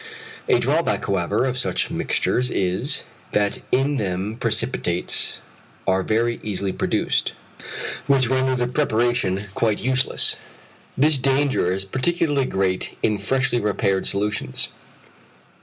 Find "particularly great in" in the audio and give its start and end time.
11.85-13.19